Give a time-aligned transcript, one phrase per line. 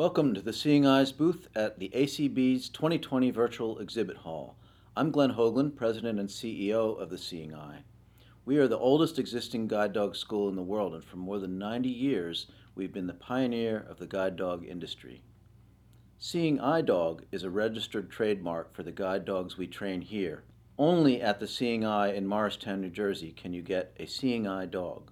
[0.00, 4.56] Welcome to the Seeing Eyes booth at the ACB's 2020 Virtual Exhibit Hall.
[4.96, 7.82] I'm Glenn Hoagland, President and CEO of the Seeing Eye.
[8.46, 11.58] We are the oldest existing guide dog school in the world, and for more than
[11.58, 15.22] 90 years, we've been the pioneer of the guide dog industry.
[16.18, 20.44] Seeing Eye Dog is a registered trademark for the guide dogs we train here.
[20.78, 24.64] Only at the Seeing Eye in Morristown, New Jersey can you get a Seeing Eye
[24.64, 25.10] dog.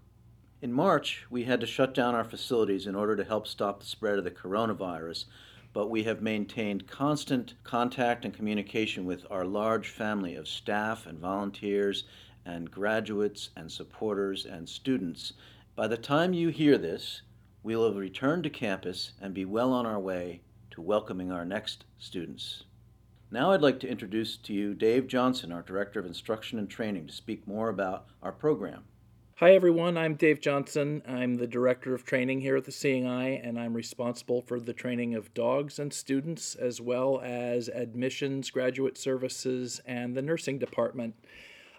[0.60, 3.86] In March, we had to shut down our facilities in order to help stop the
[3.86, 5.26] spread of the coronavirus,
[5.72, 11.20] but we have maintained constant contact and communication with our large family of staff and
[11.20, 12.02] volunteers
[12.44, 15.32] and graduates and supporters and students.
[15.76, 17.22] By the time you hear this,
[17.62, 20.40] we'll have returned to campus and be well on our way
[20.72, 22.64] to welcoming our next students.
[23.30, 27.06] Now I'd like to introduce to you Dave Johnson, our Director of Instruction and Training,
[27.06, 28.82] to speak more about our program.
[29.40, 29.96] Hi, everyone.
[29.96, 31.00] I'm Dave Johnson.
[31.06, 34.72] I'm the Director of Training here at the Seeing Eye, and I'm responsible for the
[34.72, 41.14] training of dogs and students, as well as admissions, graduate services, and the nursing department.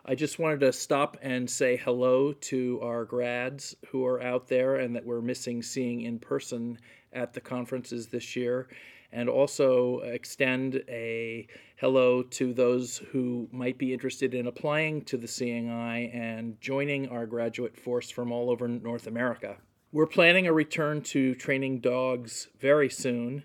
[0.06, 4.78] I just wanted to stop and say hello to our grads who are out there
[4.78, 6.80] and that we're missing seeing in person
[7.12, 8.70] at the conferences this year
[9.12, 15.28] and also extend a hello to those who might be interested in applying to the
[15.70, 19.58] Eye and joining our graduate force from all over North America.
[19.92, 23.44] We're planning a return to training dogs very soon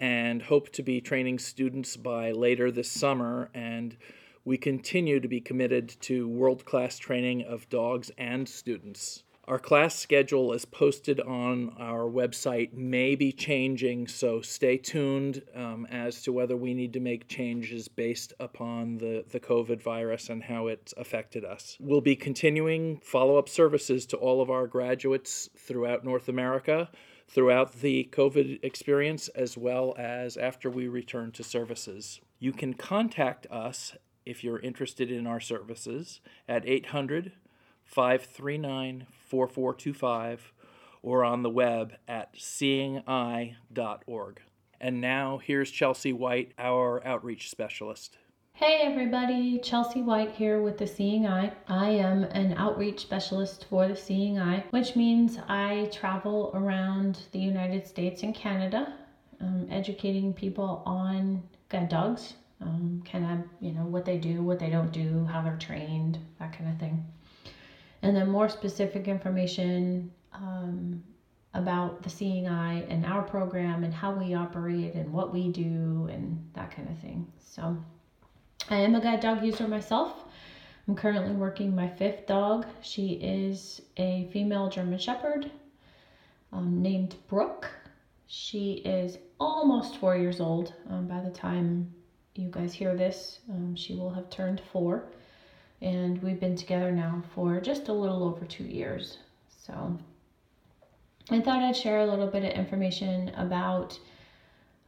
[0.00, 3.96] and hope to be training students by later this summer and
[4.44, 9.22] we continue to be committed to world class training of dogs and students.
[9.48, 15.84] Our class schedule is posted on our website, may be changing, so stay tuned um,
[15.90, 20.44] as to whether we need to make changes based upon the, the COVID virus and
[20.44, 21.76] how it's affected us.
[21.80, 26.88] We'll be continuing follow up services to all of our graduates throughout North America
[27.28, 32.20] throughout the COVID experience as well as after we return to services.
[32.38, 37.32] You can contact us if you're interested in our services at 800
[37.92, 40.52] 539 4425
[41.02, 44.40] or on the web at seeingeye.org.
[44.80, 48.16] And now here's Chelsea White, our outreach specialist.
[48.54, 51.52] Hey everybody, Chelsea White here with the Seeing Eye.
[51.68, 57.40] I am an outreach specialist for the Seeing Eye, which means I travel around the
[57.40, 58.94] United States and Canada
[59.42, 64.58] um, educating people on guide dogs, um, kind of, you know, what they do, what
[64.58, 67.04] they don't do, how they're trained, that kind of thing
[68.02, 71.02] and then more specific information um,
[71.54, 76.08] about the Seeing Eye and our program and how we operate and what we do
[76.10, 77.30] and that kind of thing.
[77.38, 77.76] So,
[78.70, 80.24] I am a guide dog user myself.
[80.88, 82.66] I'm currently working my fifth dog.
[82.80, 85.50] She is a female German Shepherd
[86.52, 87.70] um, named Brooke.
[88.26, 90.74] She is almost four years old.
[90.90, 91.92] Um, by the time
[92.34, 95.12] you guys hear this, um, she will have turned four
[95.82, 99.18] and we've been together now for just a little over two years.
[99.48, 99.98] So
[101.30, 103.98] I thought I'd share a little bit of information about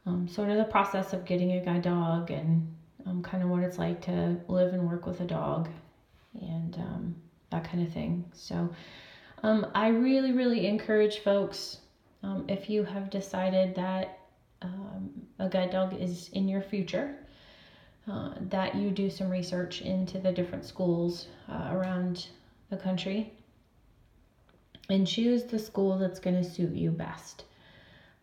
[0.05, 2.73] um, sort of the process of getting a guide dog and
[3.05, 5.69] um, kind of what it's like to live and work with a dog
[6.41, 7.15] and um,
[7.49, 8.23] that kind of thing.
[8.33, 8.71] So
[9.43, 11.77] um, I really, really encourage folks
[12.23, 14.19] um, if you have decided that
[14.61, 17.24] um, a guide dog is in your future
[18.09, 22.27] uh, that you do some research into the different schools uh, around
[22.69, 23.31] the country
[24.89, 27.45] and choose the school that's going to suit you best.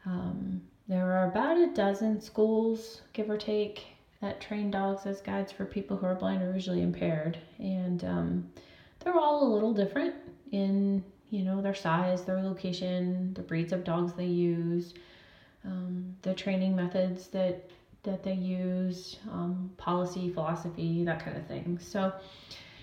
[0.06, 3.84] Um, there are about a dozen schools, give or take,
[4.20, 8.50] that train dogs as guides for people who are blind or visually impaired, and um,
[9.00, 10.14] they're all a little different
[10.52, 14.94] in you know their size, their location, the breeds of dogs they use,
[15.64, 17.68] um, the training methods that
[18.04, 21.78] that they use, um, policy, philosophy, that kind of thing.
[21.80, 22.12] So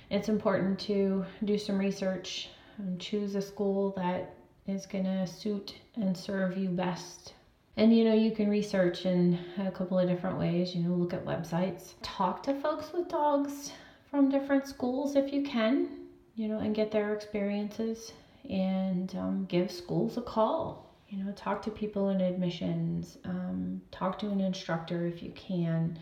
[0.09, 4.35] it's important to do some research and choose a school that
[4.65, 7.33] is going to suit and serve you best.
[7.75, 10.75] And you know, you can research in a couple of different ways.
[10.75, 13.71] You know, look at websites, talk to folks with dogs
[14.09, 15.89] from different schools if you can,
[16.35, 18.13] you know, and get their experiences
[18.49, 24.17] and um, give schools a call you know talk to people in admissions um, talk
[24.19, 25.97] to an instructor if you can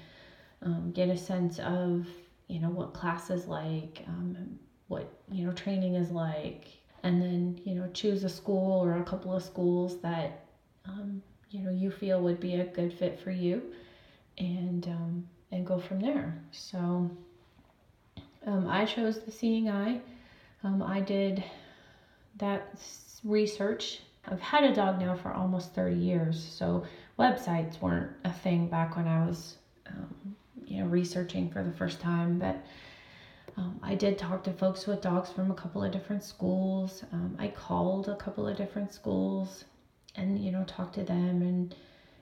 [0.62, 2.08] um, get a sense of
[2.48, 6.68] you know what class is like um, what you know training is like
[7.04, 10.46] and then you know choose a school or a couple of schools that
[10.86, 11.22] um,
[11.52, 13.62] you know you feel would be a good fit for you
[14.38, 16.38] and um, and go from there.
[16.52, 17.10] So
[18.46, 20.00] um, i chose the seeing eye
[20.64, 21.00] i.
[21.00, 21.44] Did
[22.38, 22.78] that
[23.24, 26.86] research I've had a dog now for almost 30 years, so
[27.18, 29.56] websites weren't a thing back when I was,
[29.88, 30.36] um,
[30.66, 32.38] you know, researching for the first time.
[32.38, 32.66] But
[33.56, 37.04] um, I did talk to folks with dogs from a couple of different schools.
[37.14, 39.64] Um, I called a couple of different schools
[40.16, 41.74] and, you know, talked to them and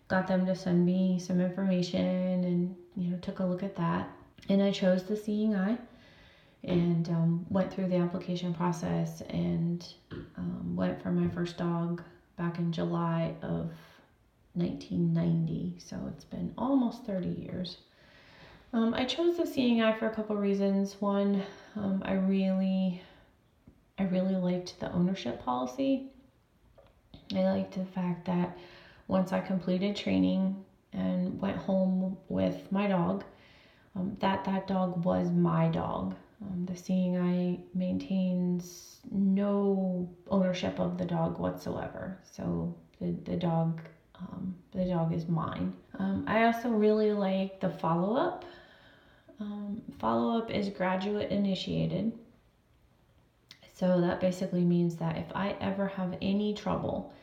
[0.08, 4.10] got them to send me some information and, you know, took a look at that.
[4.48, 5.78] And I chose the Seeing Eye
[6.65, 9.94] and um, went through the application process and
[10.38, 12.01] um, went for my first dog
[12.38, 13.71] back in July of
[14.53, 15.75] 1990.
[15.77, 17.77] So it's been almost 30 years.
[18.73, 20.95] Um, I chose the Seeing Eye for a couple reasons.
[21.00, 21.41] One,
[21.75, 23.00] um, I really,
[23.97, 26.03] I really liked the ownership policy.
[27.33, 28.51] I liked the fact that
[29.07, 30.56] once I completed training
[30.94, 33.23] and went home with my dog,
[33.95, 36.15] um, that that dog was my dog.
[36.42, 42.20] Um, the Seeing Eye maintains no ownership of the dog whatsoever.
[42.24, 43.82] So the, the dog
[44.20, 45.74] um, the dog is mine.
[46.00, 48.46] Um, I also really like the follow up.
[49.40, 52.14] Um, follow up is graduate initiated.
[53.74, 57.14] So that basically means that if I ever have any trouble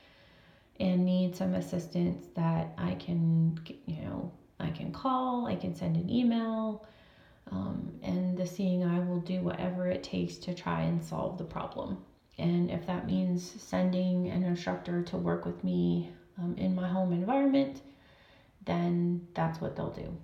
[0.79, 5.97] and need some assistance, that I can, you know, I can call, I can send
[5.97, 6.87] an email,
[7.53, 11.45] um, and the Seeing Eye will do whatever it takes to try and solve the
[11.45, 11.99] problem.
[12.39, 17.13] And if that means sending an instructor to work with me um, in my home
[17.13, 17.83] environment,
[18.65, 20.17] then that's what they'll do.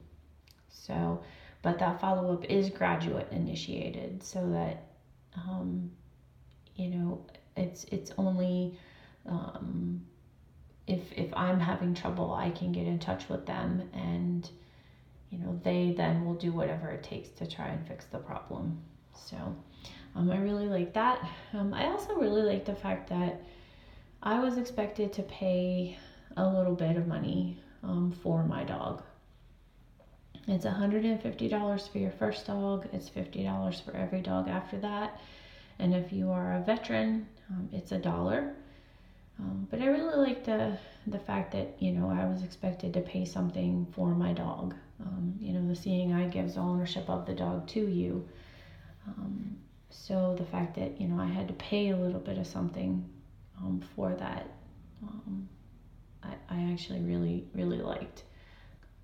[0.70, 1.22] So,
[1.60, 4.84] but that follow up is graduate initiated so that
[5.36, 5.90] um,
[6.76, 7.26] you know
[7.56, 8.75] it's it's only
[9.26, 10.00] um,
[10.86, 14.48] if if I'm having trouble I can get in touch with them and
[15.30, 18.80] you know they then will do whatever it takes to try and fix the problem
[19.14, 19.36] so
[20.14, 23.42] um, I really like that um, I also really like the fact that
[24.22, 25.98] I was expected to pay
[26.36, 29.02] a little bit of money um, for my dog
[30.48, 35.20] it's $150 for your first dog, it's $50 for every dog after that.
[35.78, 38.54] And if you are a veteran, um, it's a dollar.
[39.38, 40.76] Um, but I really like the
[41.06, 44.75] the fact that you know I was expected to pay something for my dog.
[45.00, 48.28] Um, you know, the Seeing Eye gives ownership of the dog to you.
[49.06, 49.56] Um,
[49.90, 53.08] so the fact that you know I had to pay a little bit of something
[53.58, 54.50] um, for that,
[55.02, 55.48] um,
[56.22, 58.24] I, I actually really really liked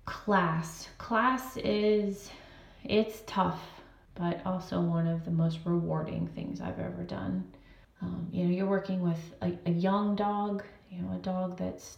[0.05, 0.87] class.
[0.97, 2.29] Class is
[2.83, 3.61] it's tough,
[4.13, 7.51] but also one of the most rewarding things I've ever done.
[8.01, 11.97] Um, you know, you're working with a, a young dog, you know, a dog that's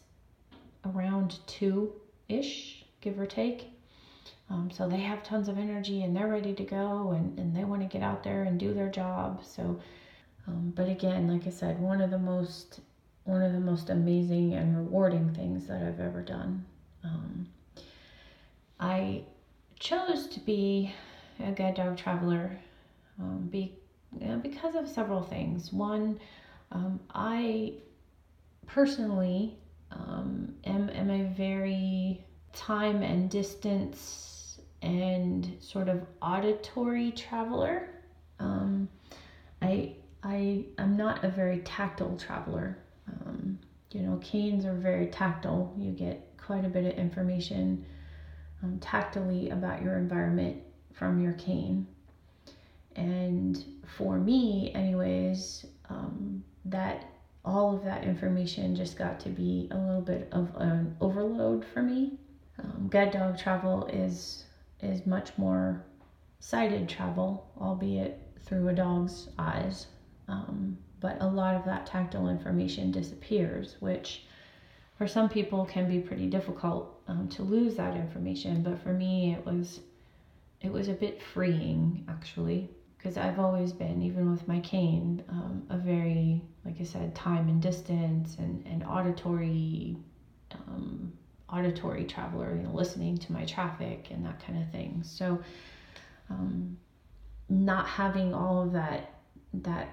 [0.86, 1.92] around two
[2.30, 3.77] ish, give or take.
[4.50, 7.64] Um, so they have tons of energy and they're ready to go and, and they
[7.64, 9.44] want to get out there and do their job.
[9.44, 9.80] So,
[10.48, 12.80] um, but again, like I said, one of the most
[13.26, 16.66] one of the most amazing and rewarding things that I've ever done.
[17.04, 17.48] Um,
[18.80, 19.24] I
[19.80, 20.94] chose to be
[21.44, 22.58] a guide dog traveler
[23.20, 23.74] um, be,
[24.20, 25.74] you know, because of several things.
[25.74, 26.20] One,
[26.72, 27.74] um, I
[28.66, 29.58] personally
[29.92, 32.24] um, am, am a very
[32.58, 37.90] time and distance and sort of auditory traveler.
[38.40, 38.90] Um,
[39.62, 42.78] I I am not a very tactile traveler.
[43.08, 43.60] Um,
[43.92, 45.74] you know, canes are very tactile.
[45.78, 47.86] You get quite a bit of information
[48.64, 50.58] um, tactily about your environment
[50.94, 51.88] from your cane.
[52.96, 53.64] And
[53.98, 57.06] for me, anyways, um, that
[57.46, 61.82] all of that information just got to be a little bit of an overload for
[61.82, 62.18] me.
[62.60, 64.46] Um, guide dog travel is
[64.82, 65.84] is much more
[66.40, 69.88] sighted travel, albeit through a dog's eyes.
[70.28, 74.24] Um, but a lot of that tactile information disappears, which
[74.98, 79.34] for some people can be pretty difficult um, to lose that information but for me
[79.34, 79.80] it was
[80.62, 85.64] it was a bit freeing actually because I've always been even with my cane um,
[85.70, 89.98] a very like I said time and distance and, and auditory
[90.52, 91.14] um,
[91.50, 95.40] auditory traveler you know listening to my traffic and that kind of thing so
[96.30, 96.78] um,
[97.50, 99.14] not having all of that
[99.54, 99.88] that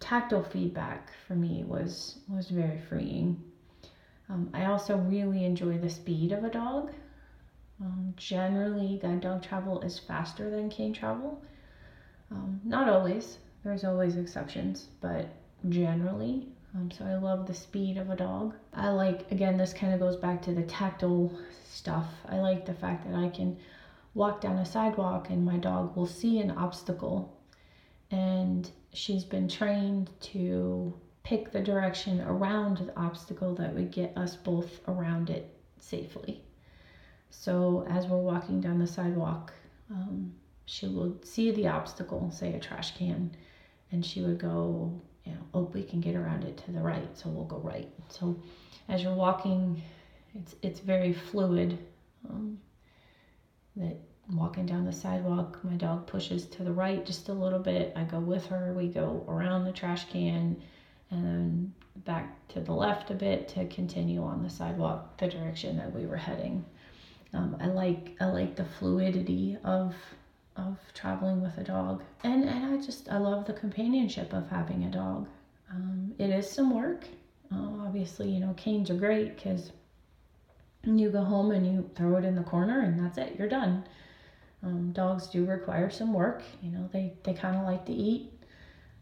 [0.00, 3.40] tactile feedback for me was was very freeing
[4.30, 6.92] um, I also really enjoy the speed of a dog.
[7.80, 11.42] Um, generally, guide dog travel is faster than cane travel.
[12.30, 15.28] Um, not always, there's always exceptions, but
[15.68, 16.48] generally.
[16.74, 18.54] Um, so I love the speed of a dog.
[18.74, 21.32] I like, again, this kind of goes back to the tactile
[21.64, 22.06] stuff.
[22.28, 23.56] I like the fact that I can
[24.14, 27.38] walk down a sidewalk and my dog will see an obstacle
[28.10, 34.34] and she's been trained to pick the direction around the obstacle that would get us
[34.34, 36.42] both around it safely.
[37.30, 39.52] So as we're walking down the sidewalk,
[39.90, 40.32] um,
[40.64, 43.30] she will see the obstacle, say a trash can,
[43.92, 47.08] and she would go, you know, oh, we can get around it to the right,
[47.16, 47.88] so we'll go right.
[48.08, 48.40] So
[48.88, 49.82] as you're walking,
[50.34, 51.78] it's it's very fluid.
[52.28, 52.58] Um,
[53.76, 53.96] that
[54.32, 57.92] walking down the sidewalk, my dog pushes to the right just a little bit.
[57.96, 58.72] I go with her.
[58.74, 60.60] We go around the trash can
[61.10, 65.76] and then back to the left a bit to continue on the sidewalk the direction
[65.76, 66.64] that we were heading.
[67.34, 69.94] Um, I like I like the fluidity of
[70.58, 74.84] of traveling with a dog, and and I just I love the companionship of having
[74.84, 75.28] a dog.
[75.70, 77.04] Um, it is some work.
[77.52, 79.72] Uh, obviously, you know canes are great because
[80.84, 83.36] you go home and you throw it in the corner and that's it.
[83.38, 83.84] You're done.
[84.62, 86.42] Um, dogs do require some work.
[86.62, 88.32] You know they they kind of like to eat.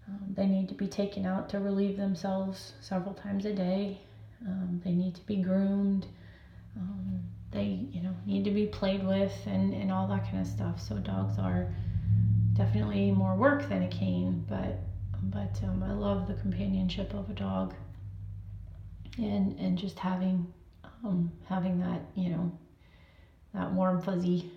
[0.09, 4.01] Um, they need to be taken out to relieve themselves several times a day.
[4.47, 6.07] Um, they need to be groomed.
[6.77, 10.47] Um, they, you know, need to be played with and, and all that kind of
[10.47, 10.81] stuff.
[10.81, 11.73] So dogs are
[12.55, 14.81] definitely more work than a cane, but
[15.23, 17.75] but um, I love the companionship of a dog
[19.19, 20.53] and and just having
[21.05, 22.53] um, having that you know
[23.55, 24.51] that warm fuzzy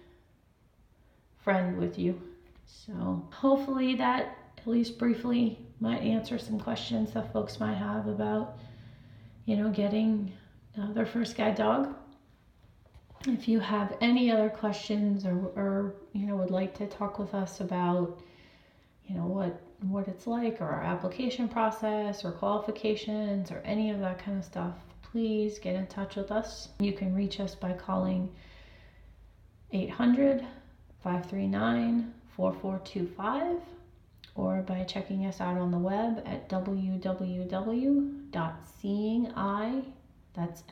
[1.44, 2.20] friend with you.
[2.66, 8.58] So hopefully that at least briefly might answer some questions that folks might have about,
[9.46, 10.32] you know, getting
[10.80, 11.96] uh, their first guide dog.
[13.28, 17.34] If you have any other questions or, or, you know, would like to talk with
[17.34, 18.22] us about,
[19.08, 24.00] you know, what what it's like or our application process or qualifications or any of
[24.00, 26.70] that kind of stuff, please get in touch with us.
[26.80, 28.30] You can reach us by calling
[29.72, 30.46] 800
[31.04, 33.58] 539 4425
[34.36, 37.04] or by checking us out on the web at www.seeingeye,
[40.34, 40.64] that's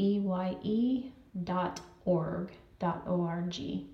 [0.00, 1.12] S-E-E-I-N-G-E-Y-E
[1.44, 3.86] dot org, dot O-R-G.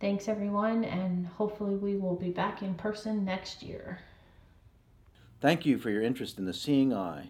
[0.00, 4.00] Thanks everyone, and hopefully we will be back in person next year.
[5.40, 7.28] Thank you for your interest in the Seeing Eye.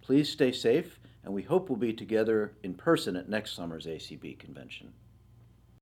[0.00, 4.38] Please stay safe, and we hope we'll be together in person at next summer's ACB
[4.38, 4.92] convention.